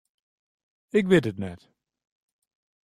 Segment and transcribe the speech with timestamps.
[0.97, 1.61] Ik wit it net.